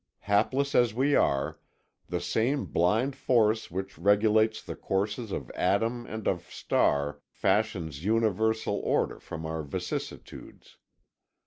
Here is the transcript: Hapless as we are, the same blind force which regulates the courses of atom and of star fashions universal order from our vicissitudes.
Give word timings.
Hapless 0.21 0.73
as 0.73 0.95
we 0.95 1.13
are, 1.13 1.59
the 2.09 2.19
same 2.19 2.65
blind 2.65 3.15
force 3.15 3.69
which 3.69 3.99
regulates 3.99 4.59
the 4.63 4.75
courses 4.75 5.31
of 5.31 5.51
atom 5.51 6.07
and 6.07 6.27
of 6.27 6.51
star 6.51 7.21
fashions 7.29 8.03
universal 8.03 8.79
order 8.79 9.19
from 9.19 9.45
our 9.45 9.61
vicissitudes. 9.61 10.77